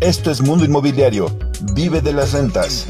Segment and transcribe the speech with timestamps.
[0.00, 1.26] Esto es Mundo Inmobiliario.
[1.74, 2.86] Vive de las rentas.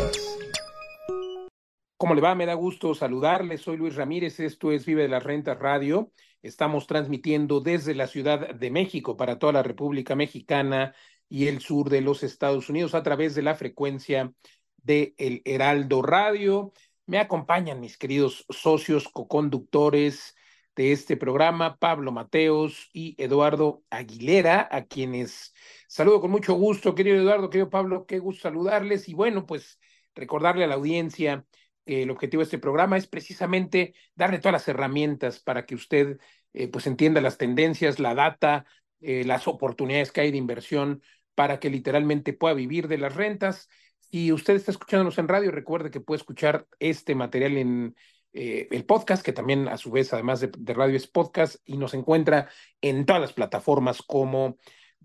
[1.96, 2.34] ¿Cómo le va?
[2.34, 3.58] Me da gusto saludarle.
[3.58, 4.40] Soy Luis Ramírez.
[4.40, 6.10] Esto es Vive de las Rentas Radio.
[6.42, 10.96] Estamos transmitiendo desde la Ciudad de México para toda la República Mexicana
[11.28, 14.32] y el sur de los Estados Unidos a través de la frecuencia
[14.78, 16.72] de El Heraldo Radio.
[17.06, 20.34] Me acompañan mis queridos socios, coconductores
[20.76, 25.54] de este programa, Pablo Mateos y Eduardo Aguilera, a quienes
[25.88, 29.80] saludo con mucho gusto, querido Eduardo, querido Pablo, qué gusto saludarles y bueno, pues
[30.14, 31.46] recordarle a la audiencia
[31.86, 36.18] que el objetivo de este programa es precisamente darle todas las herramientas para que usted
[36.52, 38.66] eh, pues entienda las tendencias, la data,
[39.00, 41.02] eh, las oportunidades que hay de inversión
[41.34, 43.68] para que literalmente pueda vivir de las rentas.
[44.10, 47.96] Si usted está escuchándonos en radio, recuerde que puede escuchar este material en
[48.38, 51.94] eh, el podcast, que también a su vez, además de, radio, es podcast y nos
[51.94, 52.50] encuentra
[52.82, 54.58] en todas las plataformas como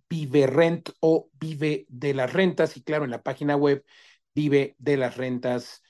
[0.10, 3.86] Vive Rent o Vive de las Rentas y claro, en la página web
[4.36, 5.84] vive de las rentas.com.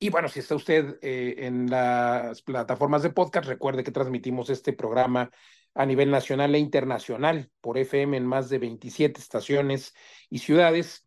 [0.00, 4.72] Y bueno, si está usted eh, en las plataformas de podcast, recuerde que transmitimos este
[4.72, 5.30] programa
[5.74, 9.94] a nivel nacional e internacional por FM en más de 27 estaciones
[10.28, 11.05] y ciudades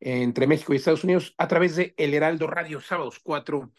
[0.00, 3.70] entre México y Estados Unidos a través de El Heraldo Radio, sábados 4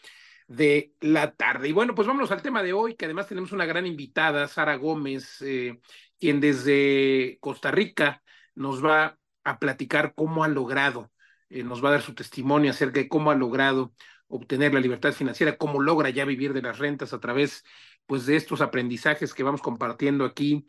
[0.46, 1.68] de la tarde.
[1.68, 4.76] Y bueno, pues vámonos al tema de hoy, que además tenemos una gran invitada, Sara
[4.76, 5.80] Gómez, eh,
[6.18, 8.22] quien desde Costa Rica
[8.54, 11.10] nos va a platicar cómo ha logrado,
[11.48, 13.92] eh, nos va a dar su testimonio acerca de cómo ha logrado
[14.28, 17.64] obtener la libertad financiera, cómo logra ya vivir de las rentas a través
[18.06, 20.66] pues de estos aprendizajes que vamos compartiendo aquí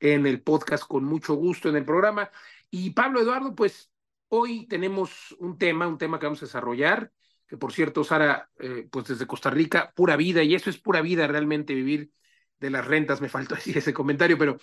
[0.00, 2.30] en el podcast con mucho gusto en el programa.
[2.70, 3.90] Y Pablo Eduardo, pues
[4.36, 7.12] hoy tenemos un tema, un tema que vamos a desarrollar,
[7.46, 11.02] que por cierto, Sara, eh, pues desde Costa Rica, pura vida, y eso es pura
[11.02, 12.10] vida realmente vivir
[12.58, 14.58] de las rentas, me faltó decir ese comentario, pero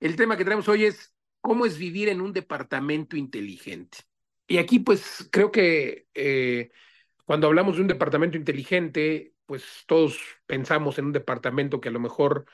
[0.00, 3.98] el tema que traemos hoy es cómo es vivir en un departamento inteligente.
[4.46, 6.70] Y aquí pues creo que eh,
[7.24, 12.00] cuando hablamos de un departamento inteligente, pues todos pensamos en un departamento que a lo
[12.00, 12.46] mejor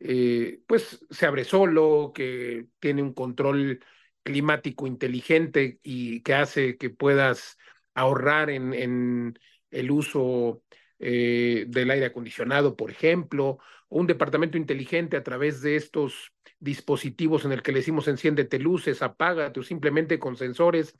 [0.00, 3.80] eh, pues se abre solo, que tiene un control
[4.26, 7.58] climático inteligente y que hace que puedas
[7.94, 9.38] ahorrar en,
[9.70, 10.62] el uso
[10.98, 17.52] eh, del aire acondicionado, por ejemplo, un departamento inteligente a través de estos dispositivos en
[17.52, 20.96] el que le decimos enciéndete luces, apágate o simplemente con sensores.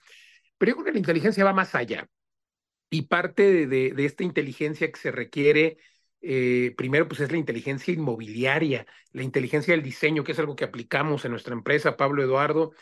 [0.56, 2.08] Pero yo creo que la inteligencia va más allá.
[2.90, 5.78] Y parte de, de, esta inteligencia que se requiere,
[6.20, 10.64] eh, primero, pues es la inteligencia inmobiliaria, la inteligencia del diseño, que es algo que
[10.64, 12.72] aplicamos en nuestra empresa, Pablo Eduardo.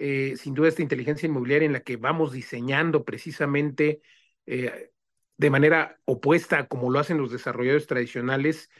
[0.00, 4.00] Eh, sin duda, esta inteligencia inmobiliaria en la que vamos diseñando precisamente
[4.46, 4.92] eh,
[5.36, 8.70] de manera opuesta a como lo hacen los desarrolladores tradicionales,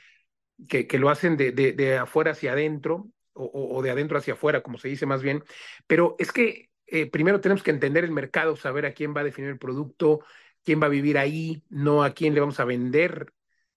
[0.68, 4.62] que, que lo hacen de, de, afuera hacia adentro, o, o, de adentro hacia afuera,
[4.62, 5.42] como se dice más bien.
[5.88, 9.24] Pero es que eh, primero tenemos que entender el mercado, saber a quién va a
[9.24, 10.20] definir el producto,
[10.64, 13.32] quién va a vivir ahí, no a quién le vamos a vender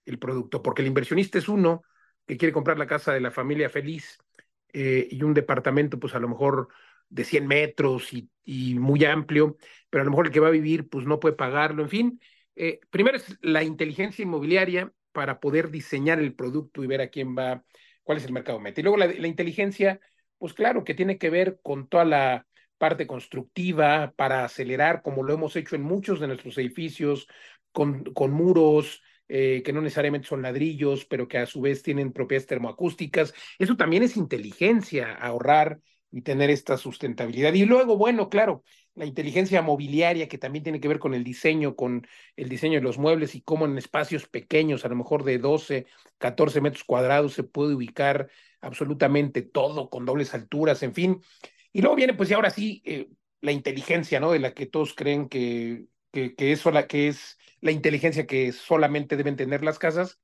[0.05, 1.83] el producto, porque el inversionista es uno
[2.27, 4.19] que quiere comprar la casa de la familia feliz
[4.73, 6.69] y un departamento, pues a lo mejor
[7.11, 8.29] de 100 metros y,
[8.75, 9.57] muy amplio,
[9.89, 12.21] pero a lo mejor el que va a vivir, pues no puede pagarlo, en fin.
[12.55, 17.37] Eh, primero es la inteligencia inmobiliaria para poder diseñar el producto y ver a quién
[17.37, 17.63] va,
[18.03, 18.81] cuál es el mercado meta.
[18.81, 19.99] Y luego la, la inteligencia,
[20.37, 25.33] pues claro, que tiene que ver con toda la parte constructiva para acelerar, como lo
[25.33, 27.27] hemos hecho en muchos de nuestros edificios,
[27.71, 29.01] con, con muros
[29.33, 33.33] eh, que no necesariamente son ladrillos, pero que a su vez tienen propiedades termoacústicas.
[33.59, 35.79] Eso también es inteligencia, ahorrar
[36.11, 37.53] y tener esta sustentabilidad.
[37.53, 38.63] Y luego, bueno, claro,
[38.95, 42.05] la inteligencia mobiliaria que también tiene que ver con el diseño, con
[42.35, 45.85] el diseño de los muebles y cómo en espacios pequeños, a lo mejor de 12,
[46.17, 48.29] 14 metros cuadrados, se puede ubicar
[48.59, 51.21] absolutamente todo con dobles alturas, en fin.
[51.71, 54.31] Y luego viene, pues, y ahora sí, eh, la inteligencia, ¿no?
[54.31, 58.51] De la que todos creen que, que, que, es sola, que es la inteligencia que
[58.51, 60.19] solamente deben tener las casas,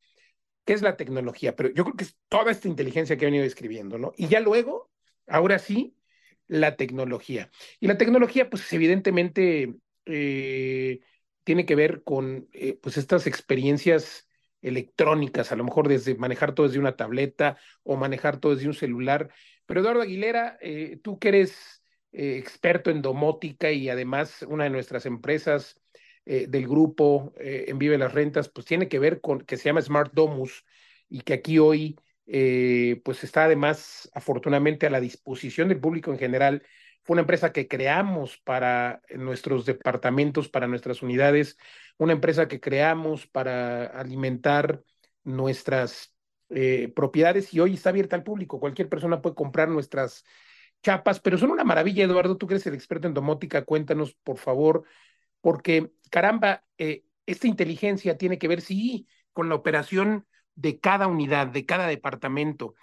[0.65, 1.55] que es la tecnología.
[1.55, 4.11] Pero yo creo que es toda esta inteligencia que he venido describiendo, ¿no?
[4.17, 4.91] Y ya luego,
[5.27, 5.97] ahora sí,
[6.47, 7.51] la tecnología.
[7.79, 9.75] Y la tecnología, pues, evidentemente,
[10.05, 11.01] eh,
[11.43, 14.27] tiene que ver con, eh, pues, estas experiencias
[14.61, 18.73] electrónicas, a lo mejor desde manejar todo desde una tableta o manejar todo desde un
[18.73, 19.29] celular,
[19.65, 21.83] pero Eduardo Aguilera, eh, tú que eres
[22.19, 25.79] experto en domótica y además una de nuestras empresas
[26.25, 30.13] del grupo en Vive las Rentas, pues tiene que ver con que se llama Smart
[30.13, 30.65] Domus
[31.09, 31.95] y que aquí hoy
[32.27, 36.63] eh, pues está además afortunadamente a la disposición del público en general.
[37.03, 41.57] Fue una empresa que creamos para nuestros departamentos, para nuestras unidades,
[41.97, 44.83] una empresa que creamos para alimentar
[45.23, 46.13] nuestras
[46.49, 48.59] eh, propiedades y hoy está abierta al público.
[48.59, 50.25] Cualquier persona puede comprar nuestras
[50.83, 52.37] chapas, pero son una maravilla, Eduardo.
[52.37, 54.83] Tú que eres el experto en domótica, cuéntanos, por favor,
[55.41, 60.25] porque caramba, eh, esta inteligencia tiene que ver, sí, con la operación
[60.57, 62.75] de cada unidad, de cada departamento,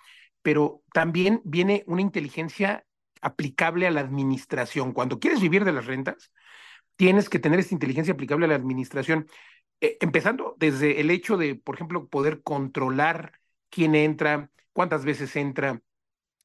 [0.43, 2.87] pero también viene una inteligencia
[3.21, 4.93] aplicable a la administración.
[4.93, 6.33] Cuando quieres vivir de las rentas,
[6.97, 9.27] tienes que tener esta inteligencia aplicable a la administración,
[9.81, 13.41] eh, empezando desde el hecho de, por ejemplo, poder controlar
[13.71, 15.83] quién entra, cuántas veces entra,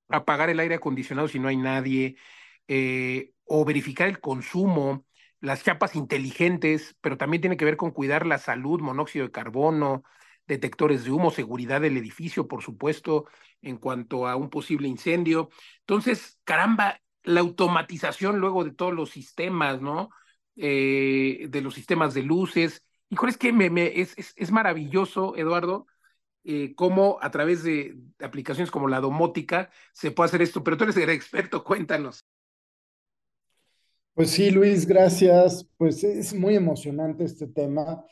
[0.09, 2.15] apagar el aire acondicionado si no hay nadie,
[2.67, 5.05] eh, o verificar el consumo,
[5.41, 10.03] las chapas inteligentes, pero también tiene que ver con cuidar la salud, monóxido de carbono,
[10.49, 13.25] detectores de humo, seguridad del edificio, por supuesto,
[13.61, 15.49] en cuanto a un posible incendio.
[15.81, 20.09] Entonces, caramba, la automatización luego de todos los sistemas, ¿no?
[20.57, 22.83] Eh, de los sistemas de luces.
[23.09, 23.53] Híjole, es que
[24.35, 25.87] es, maravilloso, Eduardo,
[26.43, 30.77] eh, cómo a través de, de aplicaciones como la domótica se puede hacer esto, pero
[30.77, 32.25] tú eres el experto, cuéntanos.
[34.15, 35.65] Pues sí, Luis, gracias.
[35.77, 38.03] Pues es muy emocionante este tema.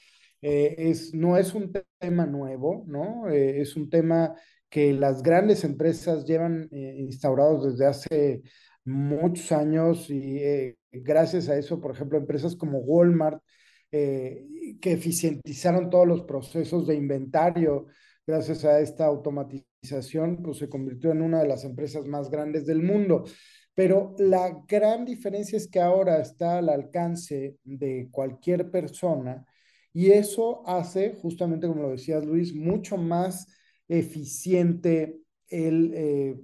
[0.42, 3.30] Eh, es, no es un tema nuevo, ¿no?
[3.30, 4.36] Eh, es un tema
[4.70, 8.42] que las grandes empresas llevan eh, instaurados desde hace
[8.86, 13.42] muchos años y eh, gracias a eso, por ejemplo, empresas como Walmart,
[13.90, 17.88] que eficientizaron todos los procesos de inventario,
[18.28, 22.84] gracias a esta automatización, pues se convirtió en una de las empresas más grandes del
[22.84, 23.24] mundo.
[23.74, 29.46] Pero la gran diferencia es que ahora está al alcance de cualquier persona
[29.94, 33.48] y eso hace, justamente como lo decías Luis, mucho más
[33.88, 35.20] eficiente
[35.50, 36.36] el, eh,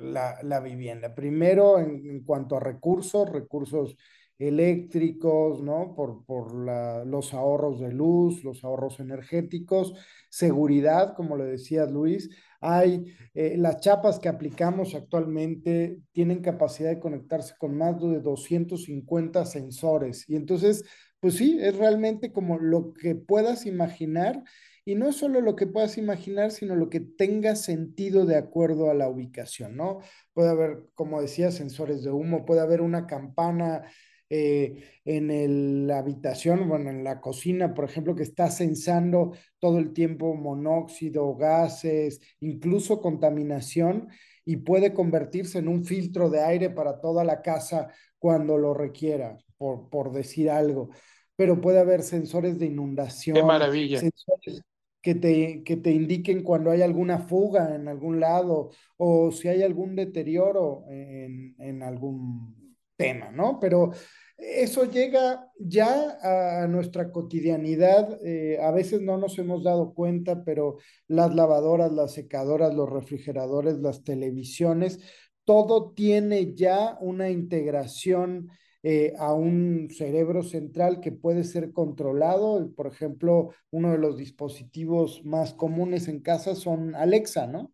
[0.00, 1.14] la, vivienda.
[1.14, 3.96] Primero, en, cuanto a recursos, recursos
[4.40, 5.94] eléctricos, ¿no?
[5.94, 9.94] Por, por la, los ahorros de luz, los ahorros energéticos,
[10.30, 12.30] seguridad, como le decía Luis.
[12.62, 19.44] Hay eh, las chapas que aplicamos actualmente tienen capacidad de conectarse con más de 250
[19.44, 20.24] sensores.
[20.26, 20.84] Y entonces,
[21.20, 24.42] pues sí, es realmente como lo que puedas imaginar.
[24.86, 28.94] Y no solo lo que puedas imaginar, sino lo que tenga sentido de acuerdo a
[28.94, 30.00] la ubicación, ¿no?
[30.32, 33.84] Puede haber, como decía, sensores de humo, puede haber una campana
[34.30, 39.78] eh, en el, la habitación, bueno, en la cocina, por ejemplo, que está censando todo
[39.78, 44.08] el tiempo monóxido, gases, incluso contaminación,
[44.44, 47.88] y puede convertirse en un filtro de aire para toda la casa
[48.18, 50.90] cuando lo requiera, por, por decir algo.
[51.34, 53.34] Pero puede haber sensores de inundación.
[53.34, 53.98] Qué maravilla.
[53.98, 54.62] Sensores
[55.02, 59.62] que te, que te indiquen cuando hay alguna fuga en algún lado o si hay
[59.62, 62.59] algún deterioro en, en algún
[63.00, 63.58] tema, ¿no?
[63.58, 63.92] Pero
[64.36, 66.18] eso llega ya
[66.62, 68.18] a nuestra cotidianidad.
[68.24, 70.76] Eh, a veces no nos hemos dado cuenta, pero
[71.08, 75.00] las lavadoras, las secadoras, los refrigeradores, las televisiones,
[75.44, 78.50] todo tiene ya una integración
[78.82, 82.70] eh, a un cerebro central que puede ser controlado.
[82.74, 87.72] Por ejemplo, uno de los dispositivos más comunes en casa son Alexa, ¿no?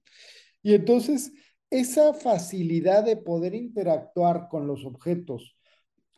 [0.62, 1.32] Y entonces,
[1.70, 5.56] esa facilidad de poder interactuar con los objetos,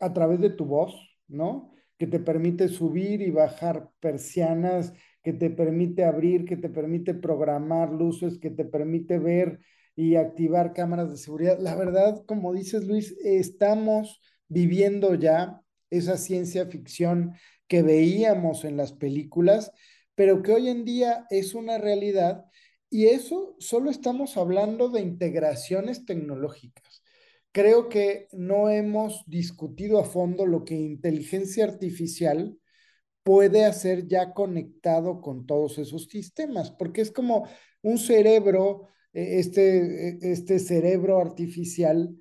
[0.00, 0.94] a través de tu voz,
[1.26, 1.72] ¿no?
[1.98, 4.92] Que te permite subir y bajar persianas,
[5.22, 9.58] que te permite abrir, que te permite programar luces, que te permite ver
[9.96, 11.58] y activar cámaras de seguridad.
[11.58, 17.34] La verdad, como dices Luis, estamos viviendo ya esa ciencia ficción
[17.66, 19.72] que veíamos en las películas,
[20.14, 22.44] pero que hoy en día es una realidad.
[22.90, 27.02] Y eso solo estamos hablando de integraciones tecnológicas.
[27.52, 32.58] Creo que no hemos discutido a fondo lo que inteligencia artificial
[33.22, 37.46] puede hacer ya conectado con todos esos sistemas, porque es como
[37.82, 42.14] un cerebro, e, este, e, este cerebro artificial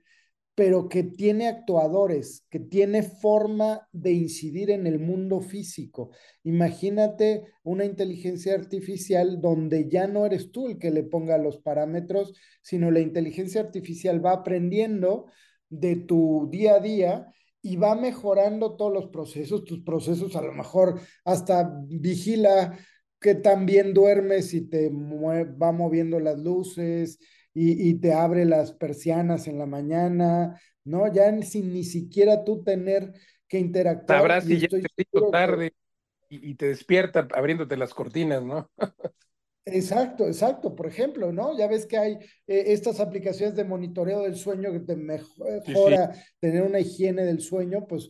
[0.57, 6.09] pero que tiene actuadores, que tiene forma de incidir en el mundo físico.
[6.43, 12.33] Imagínate una inteligencia artificial donde ya no eres tú el que le ponga los parámetros,
[12.63, 15.27] sino la inteligencia artificial va aprendiendo
[15.69, 17.27] de tu día a día
[17.61, 22.75] y va mejorando todos los procesos, tus procesos a lo mejor hasta vigila
[23.19, 27.19] que también duermes y te va moviendo las luces,
[27.59, 31.11] y, y, te abre las persianas en la mañana, ¿no?
[31.11, 33.13] Ya sin ni siquiera tú tener
[33.47, 34.19] que interactuar.
[34.19, 36.35] Sabrás si ya te tarde que...
[36.35, 38.69] y, y, te despierta abriéndote las cortinas, ¿no?
[39.65, 40.75] Exacto, exacto.
[40.75, 41.57] Por ejemplo, ¿no?
[41.57, 42.13] Ya ves que hay
[42.47, 46.25] eh, estas aplicaciones de monitoreo del sueño que te mejora sí, sí.
[46.39, 48.07] tener una higiene del sueño, pues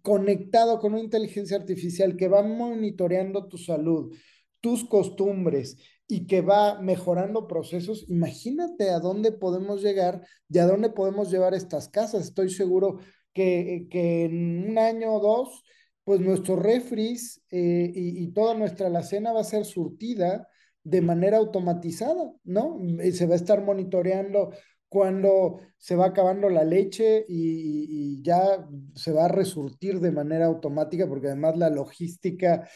[0.00, 4.16] conectado con una inteligencia artificial que va monitoreando tu salud,
[4.60, 10.90] tus costumbres y que va mejorando procesos, imagínate a dónde podemos llegar y a dónde
[10.90, 12.24] podemos llevar estas casas.
[12.24, 12.98] Estoy seguro
[13.32, 15.62] que, que en un año o dos,
[16.04, 20.46] pues nuestros refris eh, y, y, toda nuestra alacena va a ser surtida
[20.82, 22.78] de manera automatizada, ¿no?
[23.02, 24.50] Y se va a estar monitoreando
[24.94, 31.08] cuando se va acabando la leche y, ya se va a resurtir de manera automática,
[31.08, 32.68] porque además la logística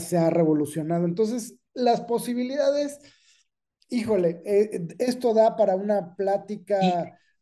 [0.00, 1.04] se ha revolucionado.
[1.04, 2.98] Entonces, las posibilidades,
[3.88, 6.80] híjole, eh, esto da para una plática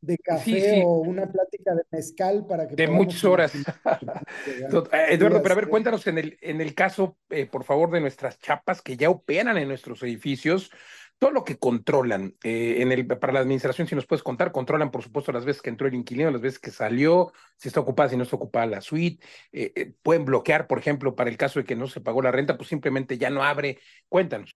[0.00, 0.82] de café sí, sí.
[0.84, 2.76] o una plática de mezcal para que...
[2.76, 3.52] De muchas horas.
[5.08, 8.38] Eduardo, pero a ver, cuéntanos en el, en el caso, eh, por favor, de nuestras
[8.38, 10.70] chapas que ya operan en nuestros edificios,
[11.18, 14.90] todo lo que controlan eh, en el, para la administración, si nos puedes contar, controlan,
[14.90, 18.10] por supuesto, las veces que entró el inquilino, las veces que salió, si está ocupada,
[18.10, 21.60] si no está ocupada la suite, eh, eh, pueden bloquear, por ejemplo, para el caso
[21.60, 23.78] de que no se pagó la renta, pues simplemente ya no abre.
[24.08, 24.54] Cuéntanos.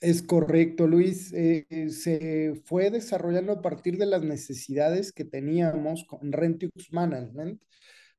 [0.00, 1.28] Es correcto, Luis.
[1.28, 7.62] Se fue desarrollando a partir de las necesidades que teníamos con Rentiux Management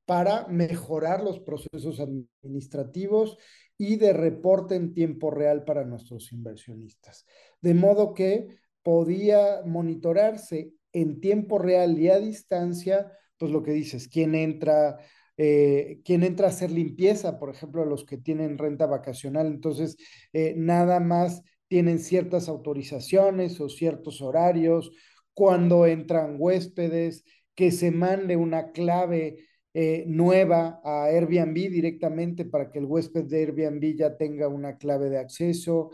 [0.06, 3.38] para mejorar los procesos administrativos
[3.78, 7.26] y de reporte en tiempo real para nuestros inversionistas.
[7.60, 8.48] De modo que
[8.82, 14.98] podía monitorarse en tiempo real y a distancia, pues lo que dices, quién entra,
[15.36, 19.48] eh, entra a hacer limpieza, por ejemplo, los que tienen renta vacacional.
[19.48, 19.96] Entonces,
[20.32, 24.92] eh, nada más tienen ciertas autorizaciones o ciertos horarios,
[25.32, 27.24] cuando entran huéspedes,
[27.56, 33.40] que se mande una clave eh, nueva a Airbnb directamente para que el huésped de
[33.40, 35.90] Airbnb ya tenga una clave de acceso,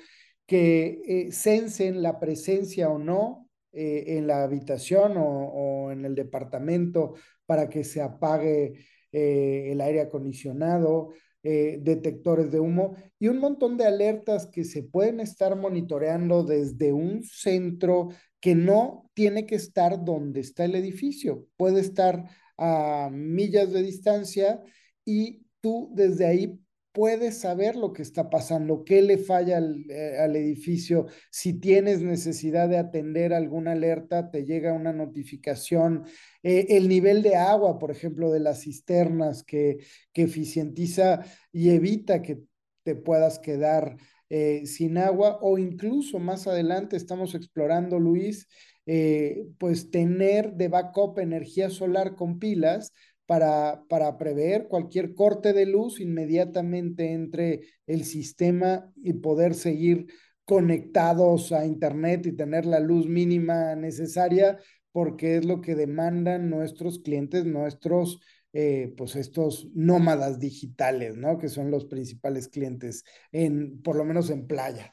[0.50, 6.16] que eh, censen la presencia o no eh, en la habitación o, o, en el
[6.16, 7.14] departamento
[7.46, 8.75] para que se apague
[9.12, 11.10] eh, el aire acondicionado,
[11.42, 17.22] detectores de humo y un montón de alertas que se pueden estar monitoreando desde un
[17.22, 18.10] centro
[18.40, 22.26] que no tiene que estar donde está el edificio, puede estar
[22.60, 24.62] a millas de distancia
[25.04, 26.60] y tú desde ahí
[26.92, 31.06] puedes saber lo que está pasando, qué le falla al, eh, edificio.
[31.30, 36.04] Si tienes necesidad de atender alguna alerta, te llega una notificación.
[36.42, 39.78] Eh, el nivel de agua, por ejemplo, de las cisternas que,
[40.12, 42.42] que eficientiza y evita que
[42.82, 43.96] te puedas quedar
[44.32, 48.46] eh, sin agua o incluso más adelante estamos explorando, Luis,
[48.92, 52.92] eh, pues tener de backup energía solar con pilas
[53.25, 60.09] para, para prever cualquier corte de luz inmediatamente entre el sistema y poder seguir
[60.44, 64.59] conectados a Internet y tener la luz mínima necesaria,
[64.90, 68.18] porque es lo que demandan nuestros clientes, nuestros,
[68.52, 71.38] eh, pues estos nómadas digitales, ¿no?
[71.38, 74.92] Que son los principales clientes, en, por lo menos en playa.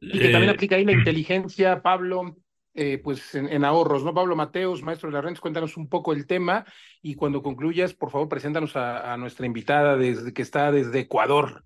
[0.00, 2.38] Y que también aplica ahí la inteligencia, Pablo,
[2.74, 4.14] eh, pues en, ahorros, ¿no?
[4.14, 6.64] Pablo Mateos, maestro de la renta, cuéntanos un poco el tema
[7.02, 11.64] y cuando concluyas, por favor, preséntanos a, nuestra invitada desde que está desde Ecuador.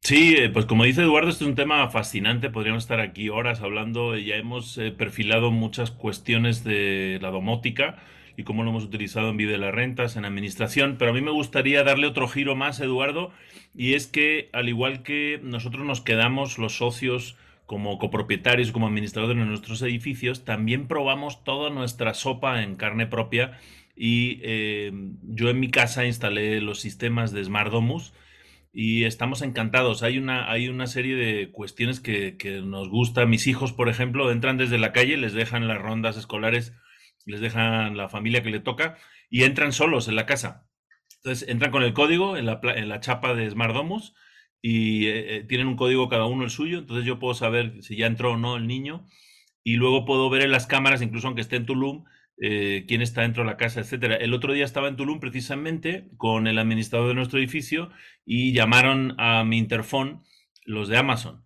[0.00, 3.60] Sí, eh, pues como dice Eduardo, este es un tema fascinante, podríamos estar aquí horas
[3.60, 8.02] hablando, ya hemos eh, perfilado muchas cuestiones de la domótica
[8.36, 11.22] y cómo lo hemos utilizado en vida de las rentas, en administración, pero a mí
[11.22, 13.30] me gustaría darle otro giro más, Eduardo,
[13.74, 19.36] y es que al igual que nosotros nos quedamos los socios como copropietarios, como administradores
[19.36, 23.58] de nuestros edificios, también probamos toda nuestra sopa en carne propia
[23.96, 24.92] y eh,
[25.22, 28.14] yo en mi casa instalé los sistemas de Smart Domus
[28.72, 30.02] y estamos encantados.
[30.02, 33.26] Hay una, hay una serie de cuestiones que, que nos gusta.
[33.26, 36.74] Mis hijos, por ejemplo, entran desde la calle, les dejan las rondas escolares,
[37.24, 38.96] les dejan la familia que le toca
[39.30, 40.68] y entran solos en la casa.
[41.16, 44.14] Entonces entran con el código en la, en la chapa de Smart Domus
[44.68, 48.06] y eh, tienen un código cada uno el suyo, entonces yo puedo saber si ya
[48.06, 49.06] entró o no el niño
[49.62, 52.02] y luego puedo ver en las cámaras, incluso aunque esté en Tulum,
[52.42, 54.16] eh, quién está dentro de la casa, etcétera.
[54.16, 57.90] El otro día estaba en Tulum precisamente con el administrador de nuestro edificio
[58.24, 60.24] y llamaron a mi interfón
[60.64, 61.44] los de Amazon.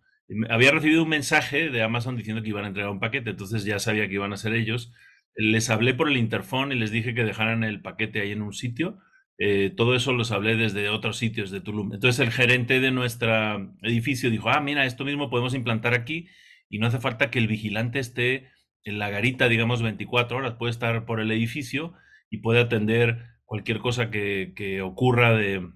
[0.48, 3.78] Había recibido un mensaje de Amazon diciendo que iban a entregar un paquete, entonces ya
[3.80, 4.94] sabía que iban a ser ellos.
[5.34, 8.54] Les hablé por el interfón y les dije que dejaran el paquete ahí en un
[8.54, 8.98] sitio
[9.42, 11.94] eh, todo eso los hablé desde otros sitios de Tulum.
[11.94, 16.28] Entonces el gerente de nuestro edificio dijo, ah, mira, esto mismo podemos implantar aquí
[16.68, 18.50] y no hace falta que el vigilante esté
[18.84, 21.94] en la garita, digamos, 24 horas, puede estar por el edificio
[22.28, 25.66] y puede atender cualquier cosa que, ocurra de,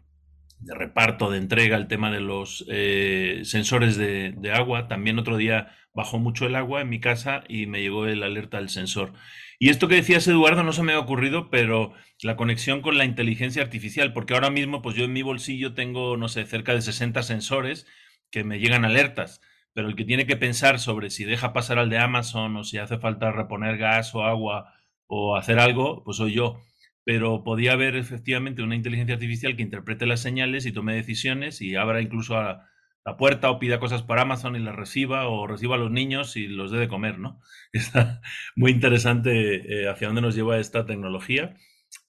[0.59, 4.89] de, reparto, de entrega, el tema de los eh, sensores de, de agua.
[4.89, 8.59] También otro día bajó mucho el agua en mi casa y me llegó el alerta
[8.59, 9.15] del sensor.
[9.59, 11.93] Y esto que decías, Eduardo, no se me ha ocurrido, pero
[12.23, 16.17] la conexión con la inteligencia artificial, porque ahora mismo, pues yo en mi bolsillo tengo,
[16.17, 17.87] no sé, cerca de 60 sensores
[18.31, 19.41] que me llegan alertas,
[19.73, 22.79] pero el que tiene que pensar sobre si deja pasar al de Amazon o si
[22.79, 24.75] hace falta reponer gas o agua
[25.07, 26.61] o hacer algo, pues soy yo.
[27.05, 31.77] Pero podía haber efectivamente una inteligencia artificial que interprete las señales y tome decisiones y
[31.77, 32.69] abra incluso a
[33.05, 36.37] la puerta o pida cosas para Amazon y las reciba o reciba a los niños
[36.37, 37.41] y los dé de comer, ¿no?
[37.73, 38.23] Está
[38.57, 41.55] muy interesante eh, hacia dónde nos lleva esta tecnología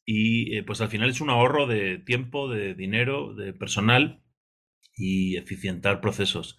[0.06, 4.24] y eh, pues al final es un ahorro de tiempo, de dinero, de personal
[4.96, 6.58] y eficientar procesos.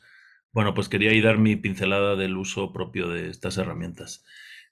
[0.53, 4.25] Bueno, pues quería ahí dar mi pincelada del uso propio de estas herramientas.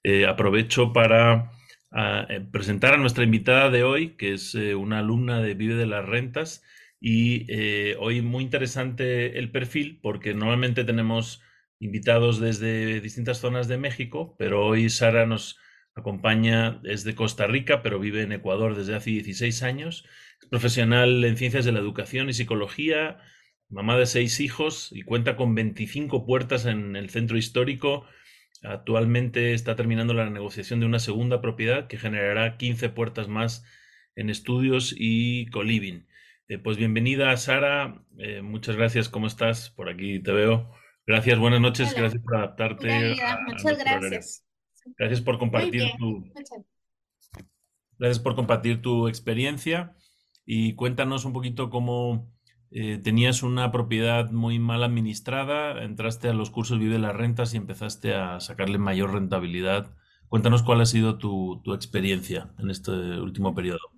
[0.03, 1.51] Eh, aprovecho para
[1.91, 6.05] ah, presentar a nuestra invitada de hoy, que es una alumna de Vive de las
[6.05, 6.63] Rentas
[7.07, 11.39] y eh, hoy muy interesante el perfil porque normalmente tenemos
[11.79, 15.59] invitados desde distintas zonas de México, pero hoy Sara nos
[15.93, 20.03] acompaña desde Costa Rica, pero vive en Ecuador desde hace 16 años.
[20.41, 23.19] Es profesional en ciencias de la educación y psicología,
[23.69, 28.07] mamá de seis hijos y cuenta con 25 puertas en el centro histórico.
[28.63, 33.63] Actualmente está terminando la negociación de una segunda propiedad que generará 15 puertas más
[34.15, 36.07] en estudios y coliving.
[36.47, 38.03] Eh, pues bienvenida, Sara.
[38.19, 39.09] Eh, muchas gracias.
[39.09, 39.71] ¿Cómo estás?
[39.71, 40.69] Por aquí te veo.
[41.07, 41.95] Gracias, buenas noches.
[41.95, 43.15] Gracias por adaptarte.
[43.47, 44.45] muchas gracias.
[44.95, 46.31] Gracias por compartir tu.
[47.97, 49.95] Gracias por compartir tu experiencia
[50.45, 52.31] y cuéntanos un poquito cómo
[52.69, 57.57] eh, tenías una propiedad muy mal administrada, entraste a los cursos Vive las Rentas y
[57.57, 59.95] empezaste a sacarle mayor rentabilidad.
[60.27, 63.94] Cuéntanos cuál ha sido tu experiencia en este último periodo.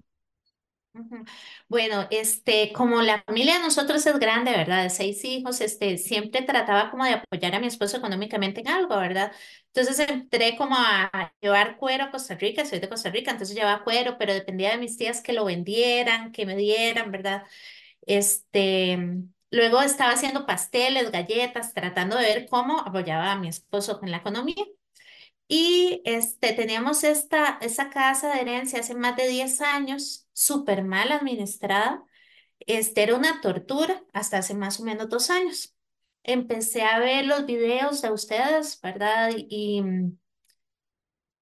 [1.68, 4.84] Bueno, este, como la familia de nosotros es grande, ¿verdad?
[4.84, 8.96] De seis hijos, este, siempre trataba como de apoyar a mi esposo económicamente en algo,
[8.98, 9.32] ¿verdad?
[9.74, 13.84] Entonces entré como a, llevar cuero a Costa Rica, soy de Costa Rica, entonces llevaba
[13.84, 17.44] cuero, pero dependía de mis tías que lo vendieran, que me dieran, ¿verdad?
[18.06, 18.98] Este,
[19.52, 24.18] luego estaba haciendo pasteles, galletas, tratando de ver cómo apoyaba a mi esposo con la
[24.18, 24.66] economía.
[25.48, 31.12] Y este, teníamos esta, esa casa de herencia hace más de 10 años, súper mal
[31.12, 32.04] administrada.
[32.62, 35.76] Este, era una tortura hasta hace más o menos dos años.
[36.24, 39.32] Empecé a ver los videos de ustedes, ¿verdad?
[39.36, 39.82] Y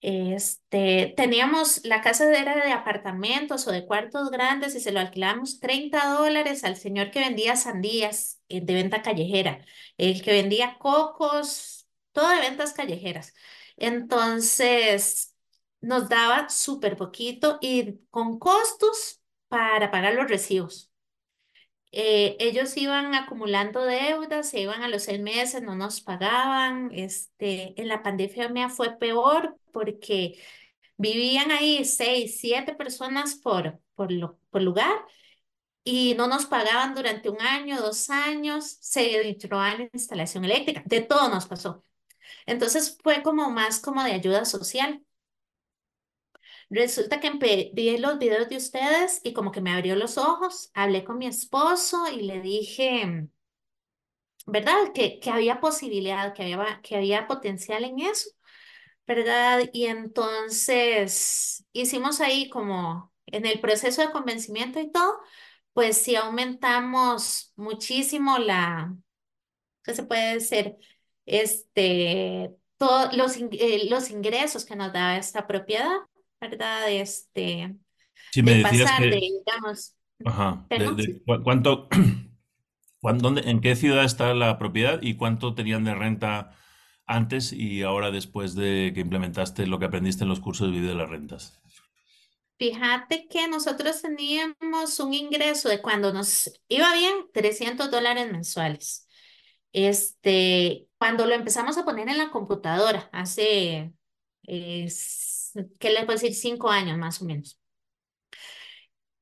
[0.02, 5.60] este, teníamos, la casa era de apartamentos o de cuartos grandes y se lo alquilamos
[5.60, 9.66] 30 dólares al señor que vendía sandías eh, de venta callejera,
[9.98, 13.34] el que vendía cocos, todo de ventas callejeras.
[13.78, 15.35] Entonces,
[15.86, 20.92] nos daba súper poquito y con costos para pagar los recibos.
[21.92, 26.90] Eh, ellos iban acumulando deudas, se iban a los seis meses, no nos pagaban.
[26.92, 30.42] Este, en la pandemia fue peor porque
[30.98, 34.10] vivían ahí seis, siete personas por, por,
[34.50, 34.94] por lugar
[35.84, 41.02] y no nos pagaban durante un año, dos años, se entró la instalación eléctrica, de
[41.02, 41.86] todo nos pasó.
[42.48, 45.05] Entonces fue como más como de ayuda social.
[46.76, 47.32] Resulta que
[47.74, 51.26] vi los videos de ustedes y como que me abrió los ojos, hablé con mi
[51.26, 53.30] esposo y le dije,
[54.46, 54.92] ¿verdad?
[54.94, 58.30] Que, que había posibilidad, que había, que había potencial en eso,
[59.08, 59.70] ¿verdad?
[59.74, 65.20] Y entonces hicimos ahí como en el proceso de convencimiento y todo,
[65.74, 68.94] pues sí aumentamos muchísimo la,
[69.84, 70.78] ¿qué se puede decir?
[71.26, 75.98] este, todos los, eh, los ingresos que nos da esta propiedad,
[76.40, 76.92] ¿verdad?
[76.92, 77.76] Este,
[78.32, 79.96] si me decías que, digamos,
[80.26, 80.68] ajá,
[81.44, 81.88] ¿cuánto,
[83.02, 86.56] dónde, en qué ciudad está la propiedad y cuánto tenían de renta
[87.06, 90.90] antes y ahora después de que implementaste lo que aprendiste en los cursos de vida
[90.90, 91.60] de las rentas?
[92.58, 99.08] Fíjate que nosotros teníamos un ingreso de cuando nos iba bien, 300 dólares mensuales.
[99.74, 103.92] Este, cuando lo empezamos a poner en la computadora, hace,
[105.80, 106.34] ¿qué le puedo decir?
[106.36, 107.60] Cinco años más o menos.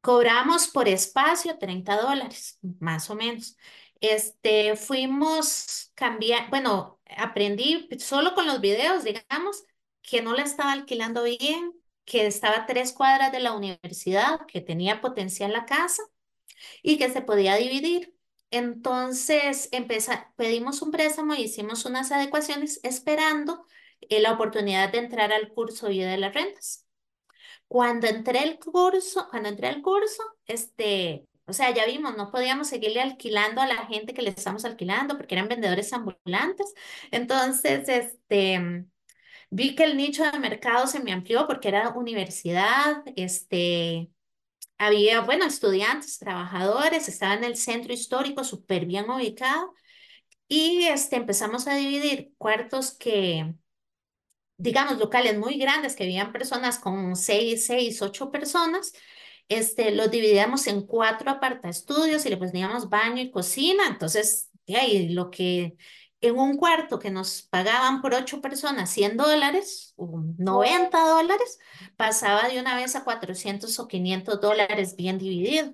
[0.01, 3.57] Cobramos por espacio 30 dólares, más o menos.
[4.01, 9.63] Este, fuimos cambiar, bueno, aprendí solo con los videos, digamos,
[10.01, 14.99] que no la estaba alquilando bien, que estaba tres cuadras de la universidad, que tenía
[14.99, 16.03] potencial la casa
[16.81, 18.15] y que se podía dividir.
[18.51, 19.69] Entonces,
[20.35, 23.65] pedimos un préstamo y hicimos unas adecuaciones esperando
[24.09, 26.87] la oportunidad de entrar al curso Vida de las Rentas.
[27.67, 32.67] Cuando entré el curso, cuando entré al curso, este, o sea, ya vimos, no podíamos
[32.69, 36.73] seguirle alquilando a la gente que le estamos alquilando porque eran vendedores ambulantes.
[37.11, 38.85] Entonces, este,
[39.49, 44.11] vi que el nicho de mercado se me amplió porque era universidad, este,
[44.77, 49.73] había, bueno, estudiantes, trabajadores, estaba en el centro histórico súper bien ubicado,
[50.47, 53.55] Y este, empezamos a dividir cuartos que,
[54.57, 58.93] digamos, locales muy grandes, que vivían personas con seis, seis, ocho personas,
[59.49, 63.87] este, los dividíamos en cuatro apartaestudios y le poníamos baño y cocina.
[63.87, 65.75] Entonces, de lo que
[66.21, 71.59] en un cuarto que nos pagaban por ocho personas 100 dólares, 90 dólares,
[71.97, 75.73] pasaba de una vez a 400 o 500 dólares bien dividido.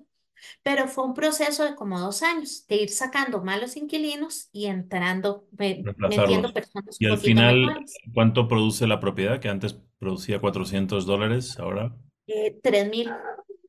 [0.64, 5.48] Pero fue un proceso de como dos años, de ir sacando malos inquilinos y entrando,
[5.58, 6.96] metiendo personas.
[7.00, 9.40] Y al final, ¿cuánto produce la propiedad?
[9.40, 11.96] Que antes producía 400 dólares, ahora.
[12.28, 13.12] Eh, 3 mil.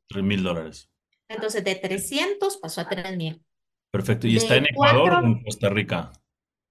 [0.09, 0.91] 3 mil dólares.
[1.29, 3.43] Entonces, de 300 pasó a 3 mil.
[3.91, 4.27] Perfecto.
[4.27, 6.13] ¿Y está en Ecuador o en Costa Rica?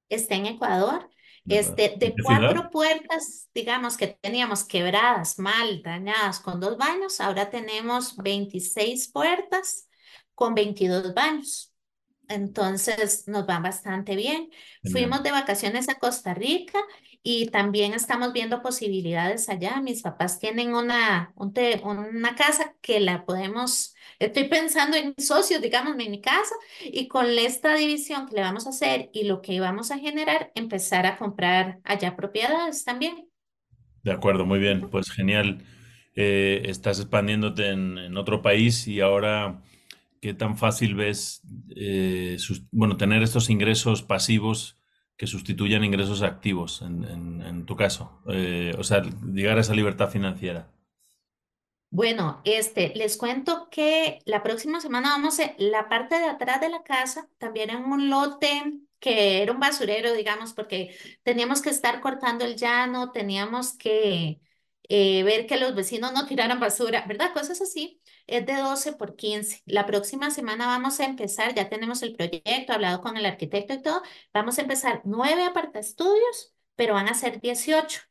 [0.10, 1.10] Está en Ecuador.
[1.48, 8.16] Este, de cuatro puertas, digamos, que teníamos quebradas, mal, dañadas, con dos baños, ahora tenemos
[8.18, 9.89] 26 puertas
[10.40, 11.74] con 22 baños.
[12.30, 14.50] Entonces nos va bastante bien.
[14.90, 16.80] Fuimos de vacaciones a Costa Rica
[17.22, 19.82] y también estamos viendo posibilidades allá.
[19.82, 26.10] Mis papás tienen una, una casa que la podemos, estoy pensando en socios, digamos, en
[26.10, 29.92] mi casa, y con esta división que le vamos a hacer y lo que vamos
[29.92, 33.28] a generar, empezar a comprar allá propiedades también.
[34.04, 35.66] De acuerdo, muy bien, pues genial.
[36.16, 39.62] Eh, estás expandiéndote en otro país y ahora
[40.22, 41.42] ¿qué tan fácil ves
[41.76, 42.38] eh,
[42.72, 44.78] bueno, tener estos ingresos pasivos
[45.18, 48.22] que sustituyan ingresos activos en, tu caso?
[48.30, 50.72] Eh, o sea, llegar a esa libertad financiera.
[51.92, 56.70] Bueno, este, les cuento que la próxima semana vamos a la parte de atrás de
[56.70, 62.00] la casa, también en un lote que era un basurero, digamos, porque teníamos que estar
[62.02, 64.40] cortando el llano, teníamos que
[64.90, 67.34] eh, ver que los vecinos no tiraran basura, ¿verdad?
[67.34, 69.62] Cosas así es de 12 por 15.
[69.66, 73.82] La próxima semana vamos a empezar, ya tenemos el proyecto, hablado con el arquitecto y
[73.82, 74.02] todo,
[74.34, 75.44] vamos a empezar nueve
[75.76, 78.02] estudios, pero van a ser 18.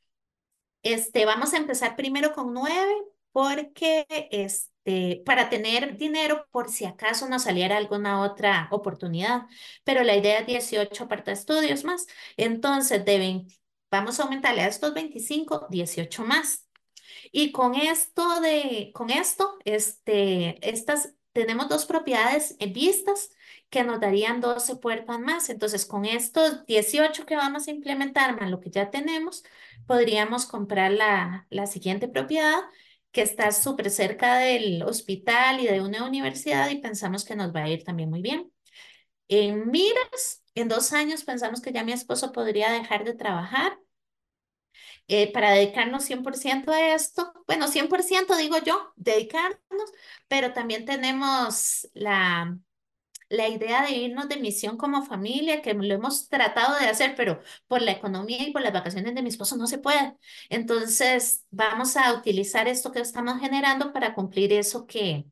[0.83, 2.95] Este, vamos a empezar primero con nueve
[3.33, 9.43] porque este, para tener dinero por si acaso nos saliera alguna otra oportunidad,
[9.85, 12.07] pero la idea es 18 estudios más.
[12.37, 13.55] Entonces, de 20,
[13.91, 16.68] vamos a aumentarle a estos 25, 18 más.
[17.33, 23.31] Y con esto de, con esto, este, estas, tenemos dos propiedades en vistas
[23.71, 25.51] que nos darían 12 puertas más.
[25.51, 29.45] Entonces, con estos 18 que vamos a implementar más lo que ya tenemos,
[29.87, 32.59] podríamos comprar la, la siguiente propiedad
[33.11, 37.63] que está súper cerca del hospital y de una universidad y pensamos que nos va
[37.65, 38.53] a ir también muy bien.
[39.29, 43.79] En miras, en dos años pensamos que ya mi esposo podría dejar de trabajar
[45.09, 47.33] eh, para dedicarnos 100% a esto.
[47.47, 49.61] Bueno, 100% digo yo, dedicarnos,
[50.29, 52.59] pero también tenemos la,
[53.29, 57.41] la idea de irnos de misión como familia, que lo hemos tratado de hacer, pero
[57.67, 60.17] por la economía y por las vacaciones de mi esposo no se puede.
[60.49, 65.27] Entonces, vamos a utilizar esto que estamos generando para cumplir eso que,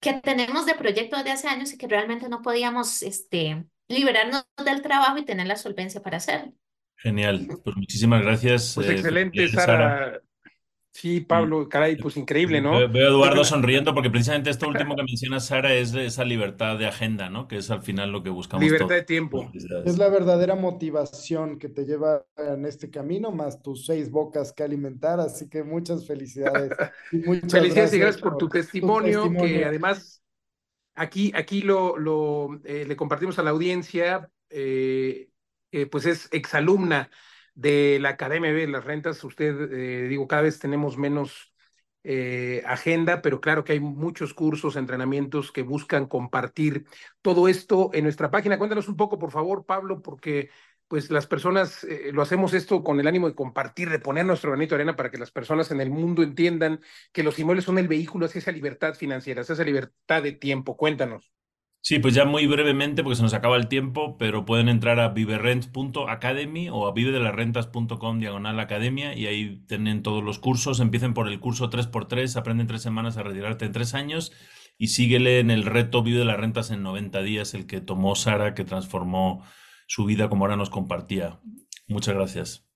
[0.00, 4.82] que tenemos de proyecto de hace años y que realmente no podíamos este, liberarnos del
[4.82, 6.52] trabajo y tener la solvencia para hacerlo.
[6.96, 8.72] Genial, pues muchísimas gracias.
[8.74, 10.20] Pues eh, excelente, Sara.
[10.94, 12.88] Sí, Pablo, caray, pues increíble, ¿no?
[12.88, 16.86] Veo, a Eduardo sonriendo porque precisamente esto último que menciona Sara es esa libertad de
[16.86, 17.48] agenda, ¿no?
[17.48, 18.64] Que es al final lo que buscamos.
[18.64, 19.50] Libertad de tiempo.
[19.84, 24.62] Es la verdadera motivación que te lleva en este camino, más tus seis bocas que
[24.62, 26.70] alimentar, así que muchas felicidades.
[27.10, 30.22] felicidades y gracias por, tu, testimonio, que además
[30.94, 34.30] aquí, aquí lo, lo eh, le compartimos a la audiencia.
[34.48, 35.28] Eh,
[35.90, 37.10] pues es exalumna
[37.54, 39.22] de la Academia de las Rentas.
[39.24, 41.52] Usted, eh, digo, cada vez tenemos menos
[42.02, 46.86] eh, agenda, pero claro que hay muchos cursos, entrenamientos que buscan compartir
[47.22, 48.58] todo esto en nuestra página.
[48.58, 50.50] Cuéntanos un poco, por favor, Pablo, porque
[50.88, 54.50] pues las personas eh, lo hacemos esto con el ánimo de compartir, de poner nuestro
[54.50, 56.80] granito de arena para que las personas en el mundo entiendan
[57.12, 60.76] que los inmuebles son el vehículo hacia esa libertad financiera, hacia esa libertad de tiempo.
[60.76, 61.32] Cuéntanos.
[61.86, 65.10] Sí, pues ya muy brevemente, porque se nos acaba el tiempo, pero pueden entrar a
[65.10, 70.80] viverent.academy o a vivedelarrentas.com diagonal academia y ahí tienen todos los cursos.
[70.80, 74.32] Empiecen por el curso 3x3, aprenden tres semanas a retirarte en tres años
[74.78, 78.14] y síguele en el reto Vive de las Rentas en 90 días, el que tomó
[78.14, 79.44] Sara, que transformó
[79.86, 81.38] su vida como ahora nos compartía.
[81.86, 82.66] Muchas gracias.